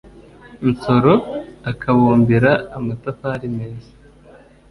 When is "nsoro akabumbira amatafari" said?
0.69-3.47